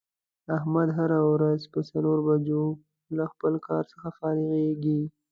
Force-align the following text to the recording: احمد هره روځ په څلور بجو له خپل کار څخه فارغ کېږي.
احمد 0.57 0.87
هره 0.97 1.17
روځ 1.41 1.61
په 1.73 1.79
څلور 1.89 2.17
بجو 2.27 2.63
له 3.17 3.25
خپل 3.31 3.53
کار 3.67 3.83
څخه 3.91 4.07
فارغ 4.17 4.49
کېږي. 4.83 5.01